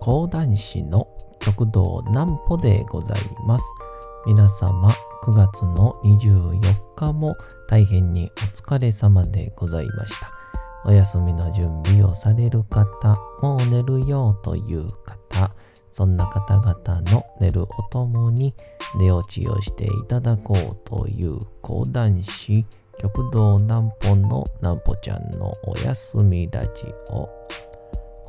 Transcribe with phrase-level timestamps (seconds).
[0.00, 1.06] 講談師の
[1.40, 3.64] 極道南歩でございます。
[4.26, 4.88] 皆様、
[5.22, 7.36] 9月の24日も
[7.68, 10.30] 大変にお疲れ様でございました。
[10.86, 14.86] お休みの準備をされる方、もう寝るよという
[15.30, 15.54] 方、
[15.92, 18.54] そんな方々の寝るおともに
[18.96, 22.64] 寝落ちをしていただこうという講談師、
[22.98, 27.39] 極道南歩の南歩ちゃんのお休みラジオ。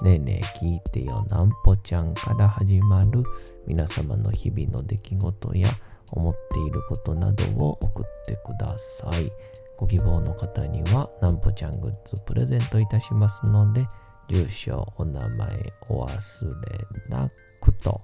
[0.00, 3.22] ねえねえ聞いてよなんぽちゃんから始まる
[3.66, 5.68] 皆様の日々の出来事や
[6.10, 9.30] 思っていることなどを送ってください。
[9.78, 13.86] ご希望の方にはなんぽちゃんグッズプレゼントいたしますので、
[14.28, 18.00] 住所、お名前お忘れなくと、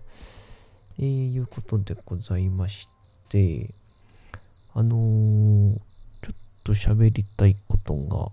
[0.99, 2.89] えー、いうことでございまし
[3.29, 3.71] て、
[4.75, 5.77] あのー、
[6.23, 8.29] ちょっと喋りたいことが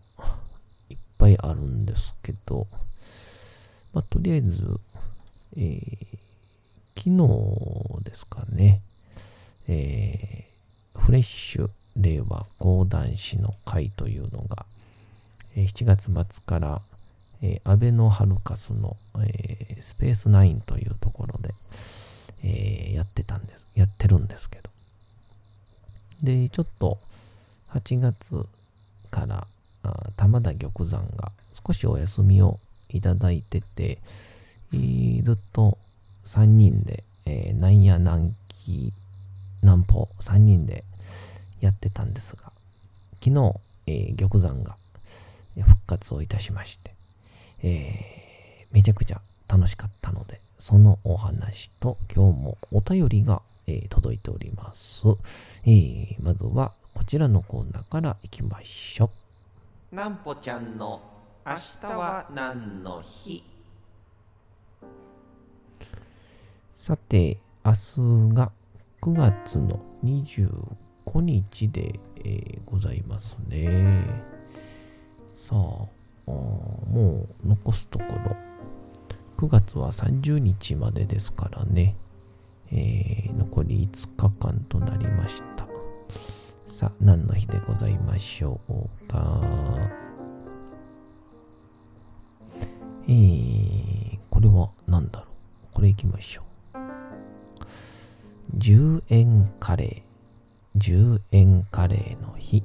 [0.89, 2.66] いっぱいあるんですけど、
[3.95, 4.61] まあ、とりあえず、
[5.55, 5.79] えー、
[6.97, 8.81] 昨日ですかね、
[9.69, 14.65] えー、フレッシュ令和講談師の会というのが、
[15.55, 16.81] えー、7月末から、
[17.41, 21.53] えー、アベノハルカスの、えー、スペースナインというところで、
[22.43, 24.69] えー、やってたんです、やってるんですけど。
[26.21, 26.97] で、ちょっと
[27.69, 28.45] 8月
[29.09, 29.47] から
[29.83, 31.31] あ玉田玉山が
[31.65, 32.59] 少しお休みを
[32.89, 33.99] いただいてて、
[34.73, 35.77] えー、ずっと
[36.25, 38.33] 3人で、えー、なんや南
[38.65, 38.91] 紀
[39.61, 40.83] 南方3人で
[41.61, 42.51] やってたんですが、
[43.23, 43.53] 昨日、
[43.87, 44.75] えー、玉山が
[45.55, 46.91] 復活をいたしまして、
[47.63, 55.07] えー、めちゃくちゃ楽しかったので、そのお話と今日もお便りが、えー、届いております、
[55.65, 56.23] えー。
[56.23, 59.09] まずはこちらのコーナーからいきましょ
[59.91, 59.95] う。
[59.95, 61.14] なんぽちゃんの
[61.48, 63.44] 明日は何の日？
[66.73, 68.52] さて、明日が
[69.04, 74.23] 9月の25日で、えー、ございますね。
[75.36, 75.56] さあ
[76.32, 78.36] もう残すところ、
[79.38, 81.95] 9月は30日までですからね、
[82.72, 85.67] えー、残り5日間となりました。
[86.66, 90.05] さあ、何の日でございましょうか。
[93.08, 95.27] えー、これは何だろう
[95.73, 96.45] これいきましょう。
[98.58, 102.64] 10円カレー、10円カレーの日。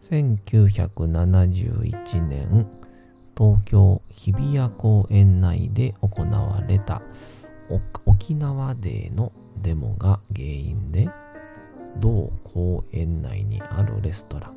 [0.00, 2.66] 1971年、
[3.36, 7.02] 東京日比谷公園内で行われた
[8.06, 9.32] 沖縄デーの
[9.62, 11.08] デモが原因で、
[12.00, 14.56] 同公園内にあるレストラン、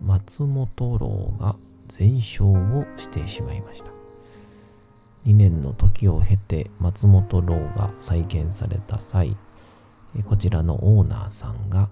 [0.00, 1.56] 松本楼が
[1.88, 3.90] 全焼をしてしまいました。
[5.26, 9.36] 2年の時を経て松本楼が再建された際
[10.24, 11.90] こちらのオーナーさんが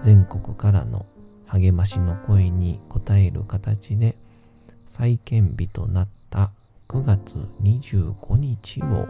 [0.00, 1.06] 全国からの
[1.46, 4.14] 励ましの声に応える形で
[4.88, 6.50] 再建日となった
[6.88, 9.08] 9月25日を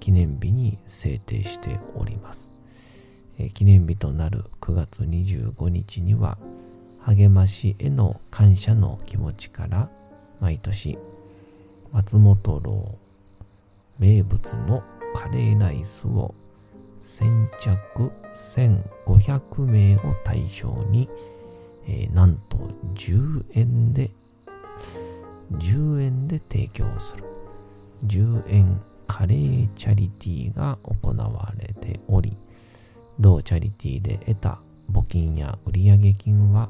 [0.00, 2.50] 記念日に制定しております。
[3.54, 6.38] 記念日となる9月25日には
[7.06, 9.88] 励ましへの感謝の気持ちから
[10.40, 10.98] 毎年
[11.92, 12.98] 松本楼
[13.98, 14.82] 名物の
[15.14, 16.34] カレーライスを
[17.00, 21.08] 先着1500名を対象に、
[21.86, 22.56] えー、なんと
[22.96, 24.10] 10円で
[25.52, 27.22] 10円で提供する。
[28.04, 32.36] 10円カレーチャリティーが行われており
[33.18, 34.58] 同チャリティーで得た
[34.92, 36.68] 募金や売上金は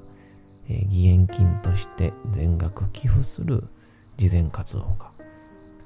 [0.68, 3.64] 義援金として全額寄付する
[4.16, 5.10] 慈善活動が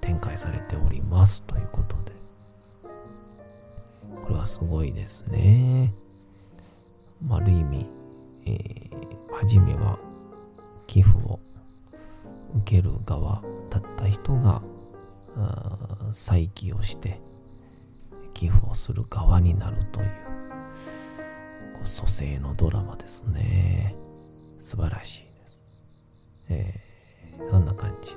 [0.00, 2.12] 展開されておりますということで
[4.22, 5.92] これはすごいですね
[7.30, 7.86] ある意味、
[8.46, 9.98] えー、初めは
[10.86, 11.38] 寄付を
[12.56, 14.62] 受ける側だった人が
[16.12, 17.20] 再起をして
[18.34, 20.08] 寄付をする側になるという
[21.74, 23.94] こう蘇生のドラマですね。
[24.62, 25.90] 素晴らしいです。
[26.50, 28.16] えー、そんな感じで。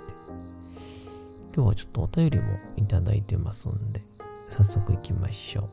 [1.56, 4.02] 今日はちょっとお便りもいただいてますんで、
[4.50, 5.70] 早速行きましょう。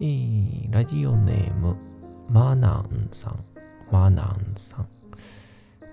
[0.00, 1.76] えー、ラジオネーム、
[2.30, 3.44] マナンさん、
[3.90, 4.88] マナンさん。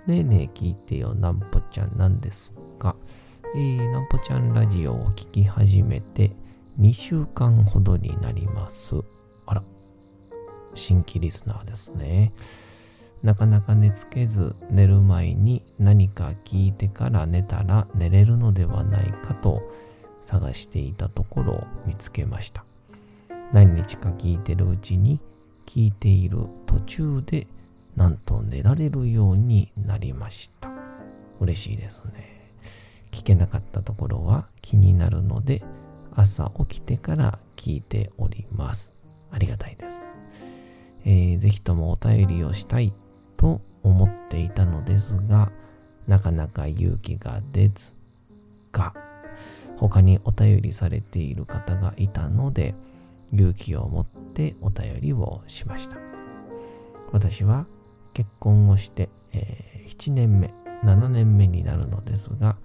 [0.08, 2.96] ねえねえ聞いてよ、なんぽちゃんなんですか。
[3.56, 6.32] えー、なんぽちゃんラジオを聞き始めて
[6.80, 8.96] 2週間ほどになります。
[9.46, 9.64] あら、
[10.76, 12.32] 新規リスナーですね。
[13.24, 19.62] なかなか寝つけず寝る前に何か聞いてから寝たら寝れるのではないかと
[20.24, 22.64] 探していたところを見つけました。
[23.52, 25.20] 何日か聞いてるうちに
[25.66, 27.48] 聞いている途中で
[27.96, 30.70] なんと寝られるようになりました。
[31.42, 32.40] 嬉しいですね。
[33.12, 35.62] 聞けなかったところは気になるので
[36.16, 38.94] 朝起きてから聞いております。
[39.32, 40.19] ありがたいです。
[41.06, 42.94] えー、ぜひともお便りをしたい
[43.38, 45.52] と思っていたのですが、
[46.08, 47.94] なかなか勇気が出ず、
[48.72, 48.94] が、
[49.78, 52.76] 他にお便りされている方がいたので、
[53.32, 55.98] 勇気を持ってお便りをしました。
[57.12, 57.66] 私は
[58.14, 60.52] 結婚をして、えー、7年目、
[60.84, 62.58] 7年目になるのですが、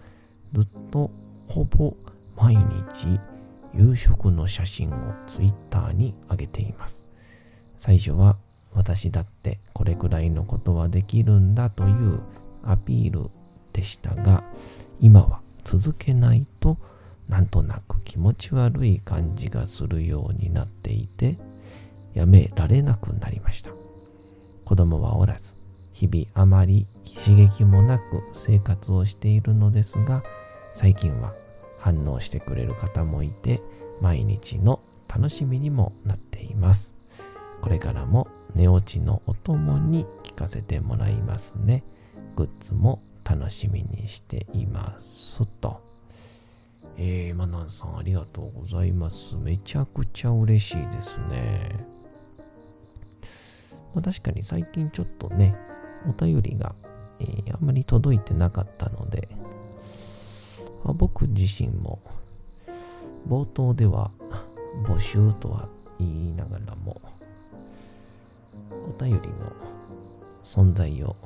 [0.52, 1.10] ずっと
[1.48, 1.94] ほぼ
[2.36, 3.20] 毎日
[3.74, 4.92] 夕食の写真を
[5.26, 7.04] Twitter に上げています。
[7.84, 8.38] 最初は
[8.72, 12.18] 私だってこれくらいのことはできるんだという
[12.64, 13.28] アピール
[13.74, 14.42] でしたが、
[15.02, 16.78] 今は続けないと
[17.28, 21.36] なんとなく気持ち悪い感じがするようになっていて、
[22.14, 23.68] やめられなくなりました。
[24.64, 25.52] 子供はおらず、
[25.92, 26.86] 日々あまり
[27.22, 28.02] 刺激もなく
[28.34, 30.22] 生活をしているのですが、
[30.74, 31.34] 最近は
[31.80, 33.60] 反応してくれる方もいて、
[34.00, 36.93] 毎日の楽しみにもなっています。
[37.64, 41.82] これからも寝落ちのお供に聞かせてもらいますね。
[42.36, 45.80] グッズも楽しみにしていますと。
[46.98, 49.36] えー、マナンさんありがとうございます。
[49.36, 51.86] めちゃくちゃ嬉しいですね。
[53.94, 55.56] まあ、確かに最近ちょっとね、
[56.06, 56.74] お便りが、
[57.18, 59.26] えー、あんまり届いてなかったので、
[60.84, 61.98] まあ、僕自身も
[63.26, 64.10] 冒頭では
[64.86, 65.66] 募集とは
[65.98, 67.00] 言いながらも、
[68.70, 69.52] お便りの
[70.44, 71.16] 存在を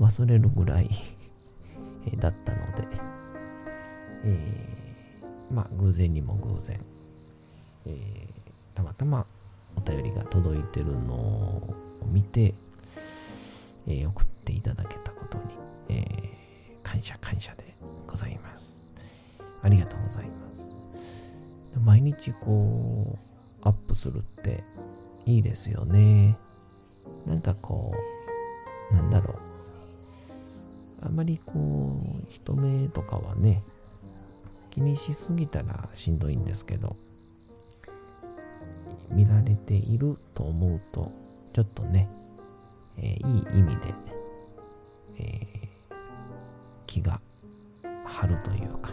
[0.00, 0.90] 忘れるぐらい
[2.18, 2.88] だったので、
[4.24, 6.80] えー、まあ偶然にも偶然、
[7.86, 9.26] えー、たまたま
[9.76, 11.74] お便りが届いてるのを
[12.06, 12.54] 見て、
[13.86, 15.44] えー、送っていただけたことに、
[15.88, 16.04] え、
[16.82, 17.74] 感謝感謝で
[18.06, 18.74] ございます。
[19.62, 20.74] ありがとうございます。
[21.84, 23.18] 毎日こう、
[23.62, 24.62] アップするって
[25.26, 26.36] いいですよね。
[27.26, 27.92] なんかこ
[28.90, 29.38] う、なんだろう。
[31.02, 33.62] あんまりこう、人目とかはね、
[34.70, 36.96] 気にしすぎたらしんどいんですけど、
[39.10, 41.10] 見られていると思うと、
[41.54, 42.08] ちょっとね、
[42.98, 43.94] えー、いい意味で、
[45.18, 45.94] えー、
[46.86, 47.20] 気が
[48.04, 48.92] 張るというか、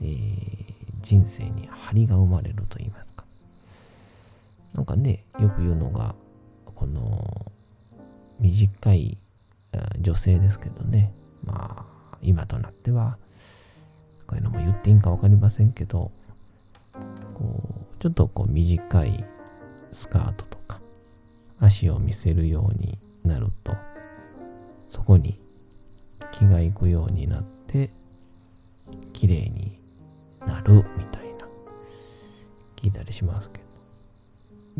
[0.00, 0.66] えー、
[1.02, 3.24] 人生に張りが生まれると言いますか。
[4.74, 6.14] なんかね、よく言うのが、
[6.74, 7.46] この、
[8.40, 9.18] 短い
[10.00, 11.10] 女性ですけどね、
[11.44, 13.18] まあ、今となっては、
[14.26, 16.10] こういうのも言っていいんか分かりませんけど、
[17.34, 17.62] こ
[17.98, 19.24] う、ちょっとこう短い
[19.92, 20.80] スカートとか、
[21.60, 23.72] 足を見せるようになると、
[24.88, 25.38] そこに
[26.32, 27.90] 気がいくようになって、
[29.12, 29.78] 綺麗に
[30.40, 31.46] なるみたいな、
[32.76, 33.71] 聞いたりしますけど。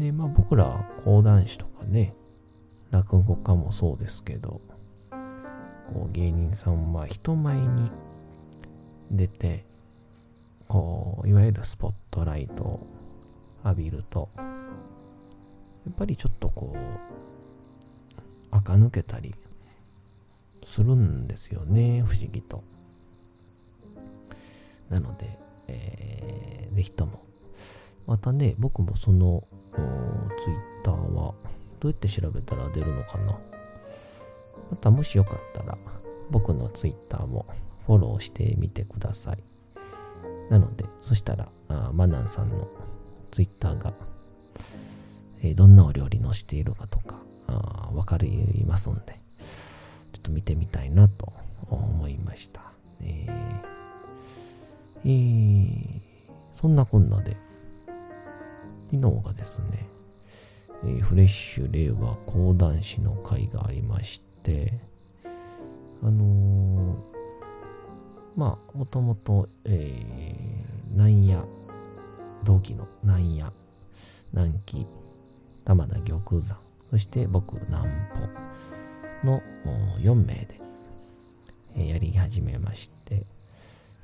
[0.02, 2.12] で、まあ僕ら講談師とかね、
[2.90, 4.60] 落語家もそうですけど、
[5.92, 7.90] こう芸人さんは人前に
[9.12, 9.64] 出て、
[10.68, 12.86] こう、いわゆるスポットライトを
[13.64, 14.42] 浴びると、や
[15.90, 19.34] っぱりちょっとこう、垢抜けたり
[20.66, 22.60] するんですよね、不思議と。
[24.90, 25.30] なので、
[25.68, 27.31] えー、ぜひとも。
[28.06, 29.80] またね、僕もそのツ
[30.50, 31.34] イッターは
[31.80, 33.38] どうやって調べたら出るのかな
[34.70, 35.76] またもしよかったら
[36.30, 37.46] 僕のツイッターも
[37.86, 39.38] フォローしてみてください。
[40.50, 42.68] なので、そしたら、あマナンさんの
[43.32, 43.92] ツイッターが、
[45.42, 47.20] えー、どんなお料理のしているかとか、
[47.94, 49.18] わかりますんで、
[50.12, 51.32] ちょっと見てみたいなと
[51.68, 52.60] 思いました。
[53.02, 56.00] えー、えー、
[56.60, 57.36] そんなこんなで、
[58.92, 59.86] 昨日がですね、
[60.84, 64.74] えー、フレッシュ令和講談師の会がありまして、
[66.02, 66.96] あのー、
[68.36, 71.42] まあ、もともと、えー、南野、
[72.44, 73.50] 同期の南野、
[74.34, 74.86] 南紀、
[75.64, 76.58] 玉田玉山、
[76.90, 77.88] そして僕、南
[79.22, 79.40] 歩の
[80.02, 80.60] 4名で、
[81.76, 83.24] えー、やり始めまして、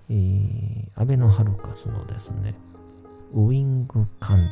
[0.08, 2.54] えー、アベノハルカスのですね、
[3.34, 4.47] ウィング館っていう、まあ、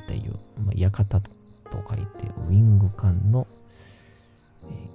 [0.80, 1.30] 館と
[1.72, 3.46] 書いて、ウィング館の、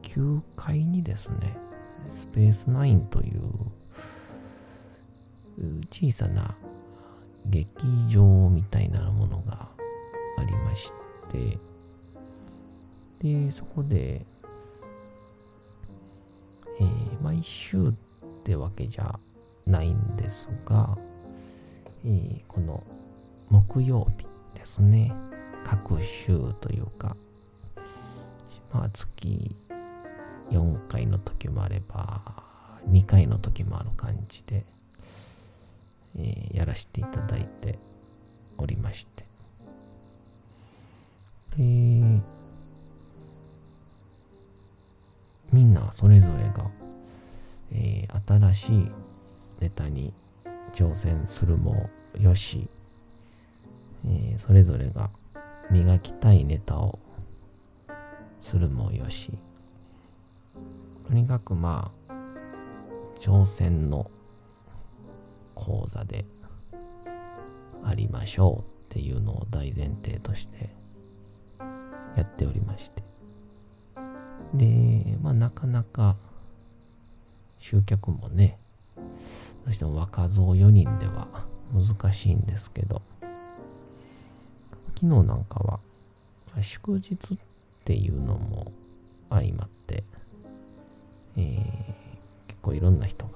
[0.04, 1.56] 9階にですね、
[2.12, 3.42] スペースナインという
[5.90, 6.56] 小さな
[7.46, 7.74] 劇
[8.10, 9.70] 場みたいなものが
[10.38, 10.92] ありまし
[11.32, 11.58] て、
[13.22, 14.26] で、そこで、
[16.80, 17.92] えー、毎週っ
[18.44, 19.20] てわけじゃ
[19.66, 20.98] ないんですが、
[22.04, 22.84] えー、この
[23.50, 24.26] 木曜日
[24.60, 25.14] ですね、
[25.64, 27.16] 各週というか、
[28.74, 29.56] まあ月
[30.52, 32.22] 4回の時もあれば、
[32.90, 34.64] 2回の時もある感じで、
[36.18, 37.80] えー、やらせていただいて
[38.58, 39.24] おりまして。
[41.58, 42.22] で、
[45.52, 46.70] みんなそれぞれが、
[47.74, 48.92] えー、新しい
[49.60, 50.14] ネタに
[50.76, 51.90] 挑戦するも
[52.20, 52.70] よし、
[54.06, 55.10] えー、それぞれが
[55.72, 57.00] 磨きたいネタを
[58.42, 59.32] するもよし、
[61.08, 62.14] とにかくまあ、
[63.22, 64.12] 挑戦の
[65.56, 66.26] 講座で
[67.86, 70.70] ありましょうっていうのを大前提として
[72.18, 73.02] やっておりまして。
[74.54, 76.18] で、まあなかなか
[77.62, 78.58] 集客もね、
[78.98, 79.04] ど
[79.70, 83.02] うしても若造4人では難しいんですけど、
[85.02, 85.80] 昨日なんかは
[86.62, 87.38] 祝日っ
[87.86, 88.72] ていうのも
[89.32, 90.04] 相まって、
[91.36, 93.32] えー、結構いろんな人が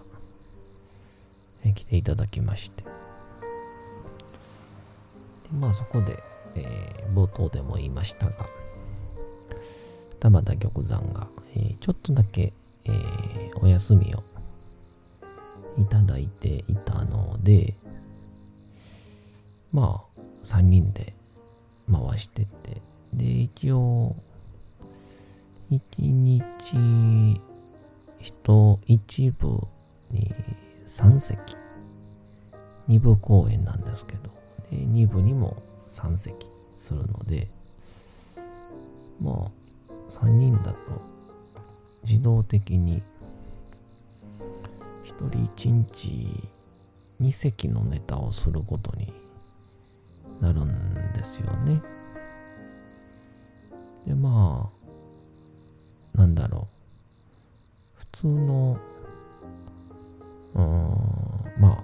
[1.75, 2.83] 来ていただきまして。
[2.83, 2.89] で
[5.59, 6.21] まあそこで、
[6.53, 8.47] えー、冒頭でも言いましたが、
[10.19, 12.53] 玉田玉山が、えー、ちょっとだけ、
[12.85, 14.19] えー、お休みを
[15.81, 17.73] いただいていたので、
[19.73, 21.14] まあ3人で
[21.91, 22.81] 回してて、
[23.13, 24.15] で、一応、
[25.71, 27.41] 1日
[28.45, 29.59] 人一部
[30.11, 30.33] に
[30.87, 31.55] 3席。
[32.87, 34.29] 2部公演なんですけど。
[34.69, 35.57] で2部にも
[35.89, 36.35] 3席
[36.77, 37.47] するので。
[39.21, 39.51] まあ
[40.11, 40.77] 3人だと
[42.03, 43.01] 自動的に
[45.05, 46.27] 1人1日
[47.21, 49.11] 2席のネタをすることに
[50.41, 51.81] なるんですよね。
[54.05, 54.69] でま
[56.15, 56.67] あなんだろ
[57.97, 58.77] う普通の
[60.55, 61.83] うんまあ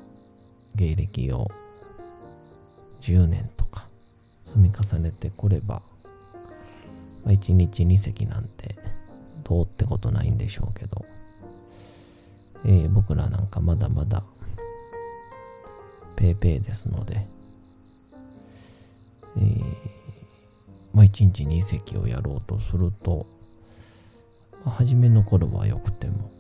[0.76, 1.48] 芸歴を
[3.02, 3.86] 10年とか
[4.46, 5.82] 積み重ねてこれば、
[7.26, 8.76] まあ、1日2席なんて
[9.44, 11.06] どうってことないんでしょうけど、
[12.66, 14.24] えー、僕らなんかまだまだ
[16.16, 17.26] ペーペーですので、
[19.38, 19.74] えー、
[20.94, 23.26] まあ1日2席をやろうとすると、
[24.66, 26.32] まあ、初めの頃はよくても、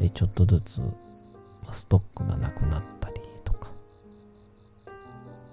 [0.00, 0.80] え、ちょっとずつ
[1.72, 3.70] ストックがなくなったりとか、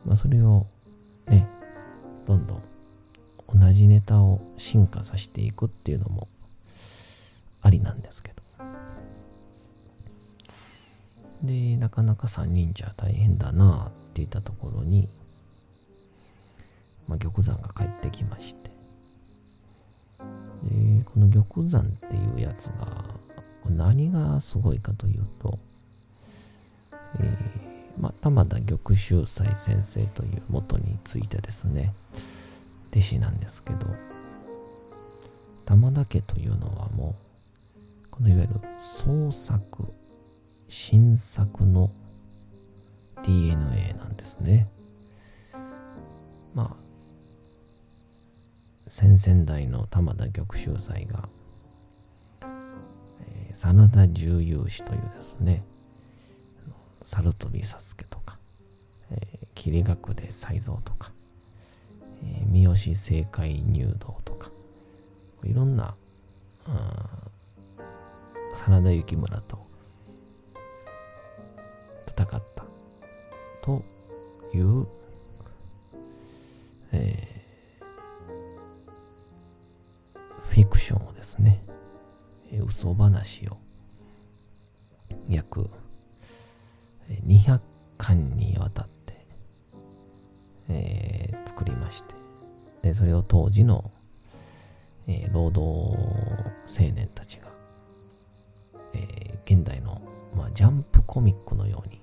[0.05, 0.65] まあ、それを
[1.27, 1.47] ね、
[2.27, 2.63] どんどん
[3.59, 6.27] 同じネタを進化させていくっていうのも
[7.61, 8.39] ありなんですけど。
[11.43, 15.07] で、なかなか3人じゃ大変だなって言ったところに、
[17.09, 18.69] まあ、玉山が帰ってきまして、
[20.63, 23.03] で、この玉山っていうやつが、
[23.67, 25.57] 何がすごいかというと、
[27.19, 31.93] えー、まあ、玉田玉秀斎先生という元についてですね、
[32.91, 33.87] 弟子なんですけど、
[35.65, 37.15] 玉田家というのはも
[38.05, 39.83] う、このいわゆる創作、
[40.67, 41.89] 新作の
[43.25, 44.67] DNA なんですね。
[46.53, 46.88] まあ、
[48.89, 51.29] 先々代の玉田玉秀斎が、
[52.41, 55.63] えー、真田重勇士というですね、
[57.03, 58.35] 猿飛サスケとか、
[59.11, 59.19] えー、
[59.53, 61.11] 霧隠れ才蔵とか、
[62.23, 64.49] えー、三好正解入道とか、
[65.43, 65.93] いろんな、
[68.55, 69.59] 真田幸村と
[72.07, 72.65] 戦った
[73.61, 73.83] と
[74.55, 74.87] いう、
[76.91, 77.38] えー、
[80.89, 81.63] ションをですね、
[82.51, 83.57] えー、嘘話を
[85.29, 85.69] 約
[87.27, 87.59] 200
[87.99, 89.13] 巻にわたって、
[90.69, 92.15] えー、作りまして
[92.81, 93.91] でそれを当時の、
[95.07, 95.95] えー、労働
[96.65, 97.49] 青年たちが、
[98.95, 100.01] え、現代の、
[100.35, 102.01] まあ、ジャンプコミックのように、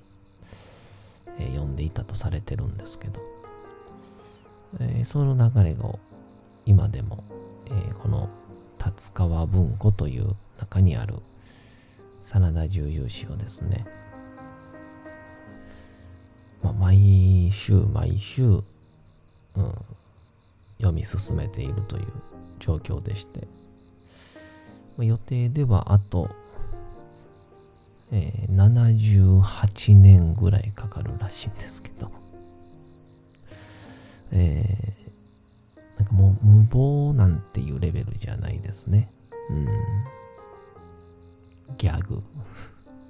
[1.40, 3.14] え、読んでいたとされてるんですけど、
[4.80, 5.88] え、その流れが
[6.66, 7.24] 今でも、
[7.70, 8.28] え、この
[8.86, 11.14] 達川文庫という中にある
[12.22, 13.84] 真田重勇詩をですね、
[16.62, 18.62] まあ、毎週毎週、うん、
[20.76, 22.04] 読み進めているという
[22.60, 23.48] 状況でして、
[24.96, 26.30] まあ、予定ではあと、
[28.12, 32.08] えー、78年ぐらいかかるらしいんですけど、
[34.30, 34.85] え、
[36.12, 39.08] もう無謀なんていうレベルじゃないですね。
[39.50, 39.66] うん。
[41.78, 42.22] ギャグ。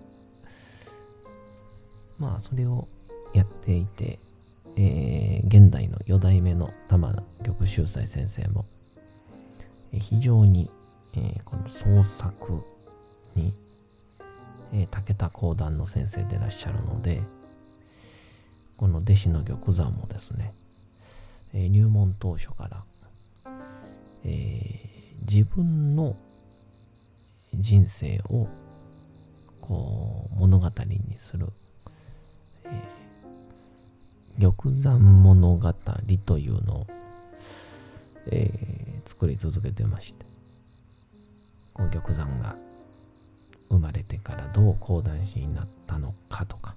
[2.18, 2.88] まあ、それを
[3.34, 4.18] やっていて、
[4.78, 8.64] えー、現代の四代目の玉玉秀斎先生も、
[9.92, 10.70] 非常に、
[11.14, 12.62] えー、この創作
[13.34, 13.52] に、
[14.72, 17.22] えー、長田講談の先生でいらっしゃるので、
[18.76, 20.52] この弟子の玉山もですね、
[21.58, 22.84] え、入門当初から、
[24.24, 26.14] えー、自分の
[27.54, 28.46] 人生を
[29.62, 31.46] こう物語にする、
[32.64, 35.72] えー、玉山物語
[36.26, 36.86] というのを、
[38.30, 40.26] えー、作り続けてまして
[41.72, 42.54] こう玉山が
[43.70, 46.74] 生まれてからどう講談師になったのかとか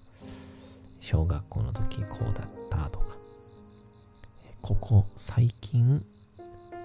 [1.02, 3.19] 小学校の時こうだったとか
[4.62, 6.04] ここ最近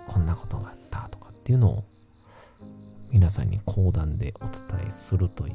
[0.06, 1.84] こんなことがあったとかっていうのを
[3.12, 5.54] 皆さんに講談でお伝えするという、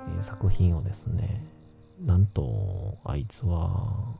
[0.00, 1.40] えー、作品をですね、
[2.04, 4.14] なんとあいつは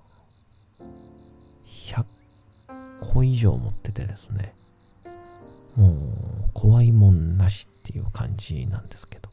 [0.81, 2.05] 100
[3.13, 4.55] 個以上持っててですね、
[5.77, 5.93] もう
[6.55, 9.29] 怖いもんなしっていう感じなんですけど。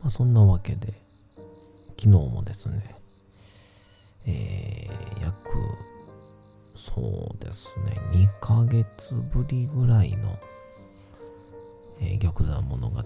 [0.00, 0.92] まあそんなわけで、
[1.98, 2.99] 昨日もですね、
[4.26, 5.38] えー、約
[6.76, 10.34] そうですね、2ヶ月ぶりぐらいの、
[12.00, 13.02] えー、玉山物語を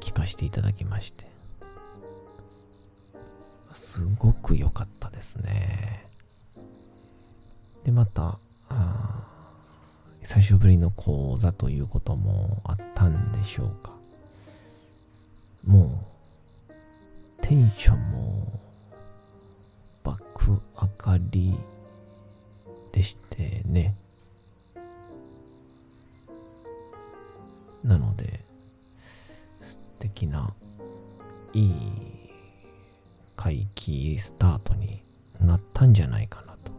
[0.00, 1.24] 聞かせていただきまして、
[3.74, 6.04] すごく良かったですね。
[7.84, 8.38] で、また、
[8.68, 9.26] あ
[10.22, 13.92] 久しぶりの講座ということもあったんでしょうか。
[15.64, 15.86] も
[17.40, 18.15] う、テンションも
[21.06, 21.54] かり
[22.90, 23.94] でしてね。
[27.84, 28.40] なので、
[29.62, 30.52] 素敵な、
[31.54, 31.72] いい
[33.36, 35.00] 回帰スタートに
[35.40, 36.72] なったんじゃないかなと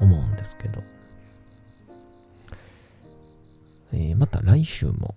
[0.00, 0.82] 思うんですけど。
[3.94, 5.14] えー、また来週も、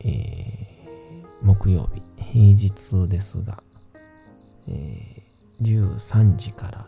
[0.00, 3.62] えー、木曜日、平日ですが、
[4.68, 5.26] えー
[5.62, 6.85] 13時から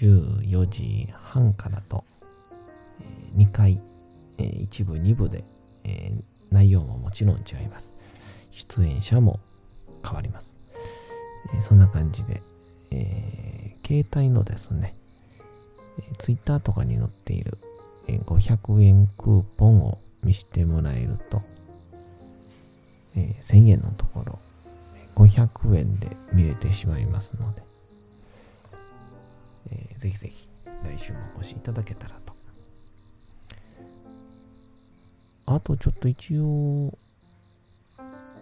[0.00, 2.04] 14時半からと、
[3.36, 3.78] え2回、
[4.38, 5.44] え1部2部で、
[5.84, 6.12] え
[6.50, 7.92] 内容ももちろん違います。
[8.52, 9.38] 出演者も
[10.02, 10.56] 変わります。
[11.54, 12.40] えそんな感じで、
[12.92, 14.94] えー、携帯のですね、
[15.98, 17.58] え Twitter とかに載っている、
[18.08, 21.42] え500円クーポンを見せてもらえると、
[23.16, 24.38] え1000円のところ、
[25.16, 27.62] 500円で見れてしまいますので、
[29.66, 30.48] えー、ぜひぜひ
[30.84, 32.34] 来週もお越しいただけたらと。
[35.46, 36.96] あとちょっと一応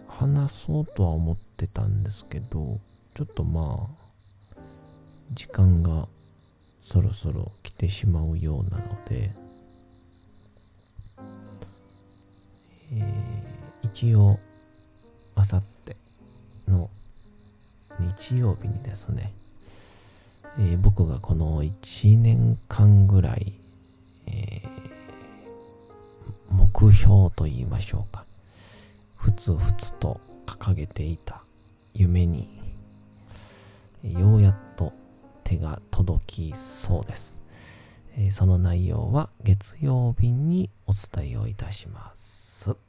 [0.07, 2.77] 話そうとは思ってたんですけど、
[3.15, 4.55] ちょっとまあ、
[5.33, 6.07] 時間が
[6.81, 9.31] そろそろ来てしまうようなので、
[12.91, 14.39] えー、一応、
[15.35, 15.95] あさって
[16.67, 16.89] の
[18.17, 19.33] 日曜日にですね、
[20.57, 23.53] えー、僕がこの1年間ぐらい、
[24.27, 28.25] えー、目標と言いましょうか、
[29.15, 31.43] ふつふつと掲げていた
[31.93, 32.49] 夢に、
[34.03, 34.93] ようやっと
[35.43, 37.39] 手が届きそうです。
[38.17, 42.88] え、その内容は月曜日にお伝えをいたします。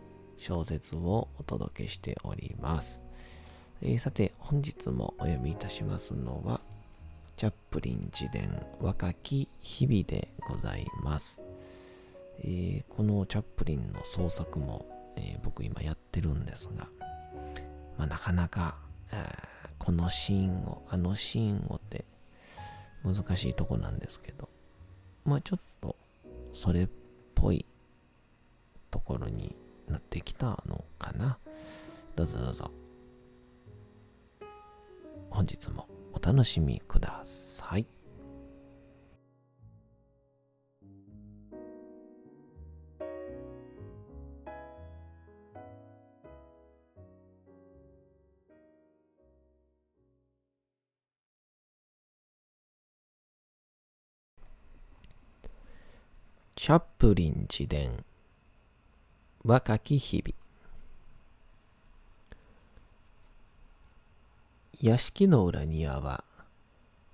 [0.41, 3.03] 小説をお届けしております。
[3.83, 6.61] えーさて、本日もお読みいたしますのは、
[7.37, 11.43] チャップリン自伝若き日々でございます。
[12.39, 16.87] えーこのチャップリンの創作も、えー僕今やってるんですが、
[17.99, 18.79] まあ、なかなか、
[19.77, 22.03] このシーンを、あのシーンをって
[23.03, 24.49] 難しいとこなんですけど、
[25.23, 25.95] まあちょっと
[26.51, 26.87] それっ
[27.35, 27.63] ぽい
[28.89, 29.55] ところに
[29.91, 31.37] なってきたのかな。
[32.15, 32.71] どうぞどうぞ。
[35.29, 37.85] 本日もお楽しみください。
[56.55, 58.05] チャップリン自伝
[59.43, 60.35] 若き日々。
[64.79, 66.23] 屋敷の裏庭は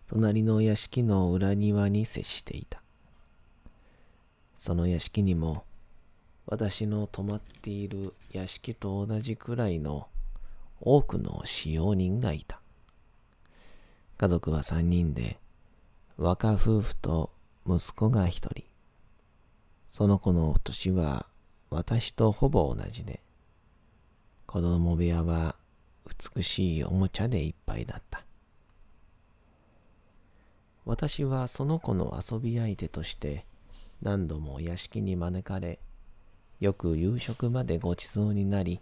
[0.09, 2.81] 隣の屋敷の裏庭に接していた。
[4.57, 5.63] その屋敷にも
[6.47, 10.09] 私の泊まっている屋敷と同じくらいの
[10.81, 12.59] 多くの使用人がいた。
[14.17, 15.37] 家族は三人で
[16.17, 17.29] 若夫婦と
[17.65, 18.65] 息子が一人。
[19.87, 21.25] その子の年は
[21.69, 23.21] 私とほぼ同じで、
[24.45, 25.55] 子供部屋は
[26.35, 28.23] 美しいおもちゃでいっぱいだった。
[30.85, 33.45] 私はその子の遊び相手として
[34.01, 35.79] 何度も屋敷に招かれ、
[36.61, 38.79] よく夕食までごちそうになり、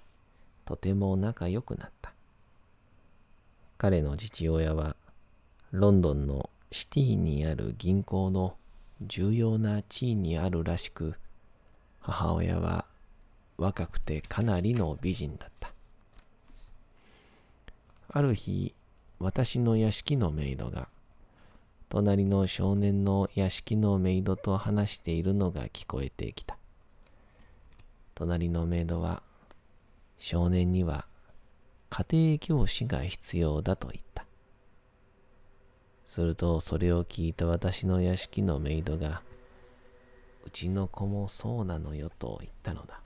[0.65, 2.13] とても仲良くなった。
[3.77, 4.95] 彼の父親は
[5.71, 8.55] ロンドンのシティにある銀行の
[9.01, 11.15] 重要な地位にあるらしく、
[12.07, 12.85] 母親は
[13.57, 15.71] 若くてかなりの美人だった。
[18.09, 18.75] ある日、
[19.17, 20.87] 私の屋敷のメイドが、
[21.89, 26.57] 隣の少年の屋敷のメイドと話しているのが聞こえてきた。
[28.13, 29.23] 隣のメイドは、
[30.19, 31.07] 少年には
[31.89, 34.25] 家庭教師が必要だと言った。
[36.05, 39.23] するとそれを聞いた私の屋敷のメイドが、
[40.45, 42.99] うちの子もそうなのよと言ったのだ。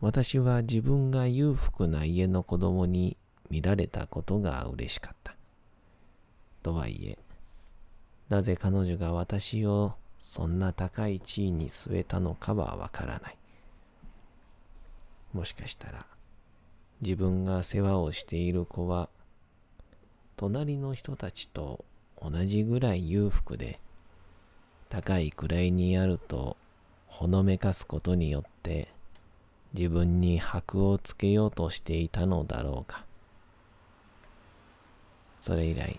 [0.00, 3.16] 私は自分が裕福な家の子供に
[3.48, 5.34] 見られたことが嬉しかった。
[6.62, 7.18] とはいえ、
[8.28, 13.36] なぜ彼女が私をそんな高い地位に据えたのかはわからない。
[15.32, 16.06] もしかしたら、
[17.00, 19.08] 自分が世話をしている子は、
[20.36, 21.84] 隣の人たちと
[22.20, 23.80] 同じぐらい裕福で、
[24.88, 26.56] 高い位にあると
[27.06, 28.88] ほのめかすことによって、
[29.72, 33.06] 自分に箔をつけようとしていたのだろうか。
[35.40, 35.98] それ以来、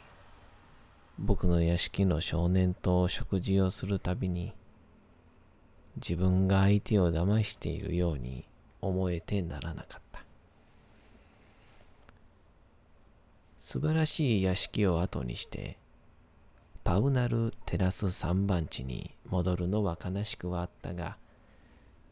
[1.17, 4.53] 僕の屋敷の少年と食事をするたびに、
[5.95, 8.45] 自分が相手を騙しているように
[8.81, 10.23] 思えてならなかった。
[13.59, 15.77] 素晴らしい屋敷を後にして、
[16.87, 21.17] パウナルテラス三番地に戻るのは悲しくはあったが、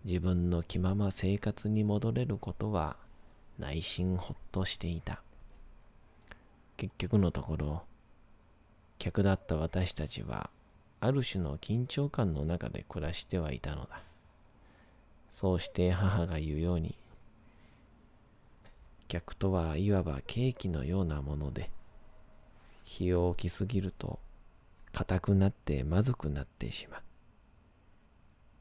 [0.03, 2.97] 自分の気まま生活に戻れることは
[3.57, 5.21] 内心ほっとしていた。
[6.75, 7.83] 結局のところ、
[8.99, 10.49] 客だった私たちは、
[10.99, 14.01] ある種の緊張感の中で暮らしてはいたのだ。
[15.31, 16.97] そうして母が言うように、
[19.07, 21.71] 客とはいわばケーキのようなもので、
[22.83, 24.19] 日を置きすぎると、
[24.95, 27.01] 硬くなってまずくなってしまう。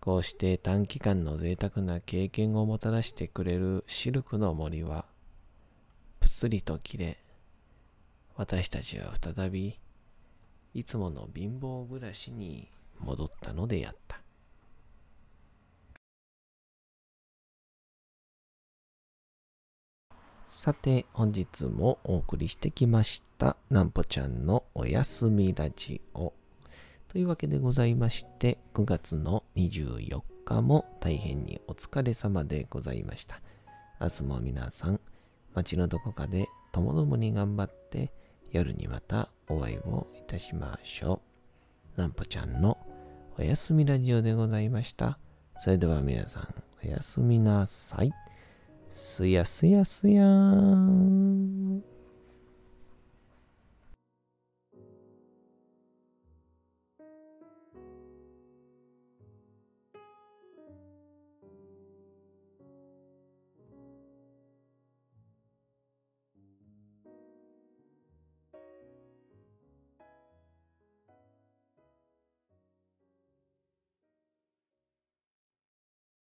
[0.01, 5.07] こうして短期間の贅沢な経験をもたらしてくれるシルクの森は、
[6.19, 7.19] ぷつりと切れ、
[8.35, 9.79] 私たちは再び、
[10.75, 12.69] いつもの貧乏暮らしに
[12.99, 14.24] 戻ったのであった。
[20.45, 26.35] さて、本日もお送りしてきました、なんぽちゃんのおやすみラジオ。
[27.09, 33.41] というわけでございまして、9月の24日も大変にお疲れ様でございました。
[33.99, 35.01] 明日も皆さん、
[35.55, 38.13] 街のどこかでともどもに頑張って
[38.53, 41.23] 夜にまたお会いをいたしましょ
[41.97, 42.01] う。
[42.01, 42.77] なんぽちゃんの
[43.39, 45.19] おやすみラジオでございました。
[45.59, 46.55] それでは皆さん、
[46.85, 48.13] おやすみなさい。
[48.95, 51.94] すやすやすやーん。